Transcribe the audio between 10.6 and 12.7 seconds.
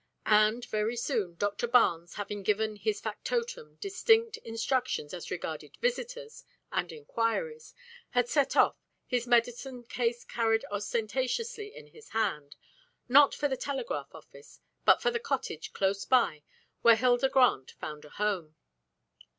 ostentatiously in his hand,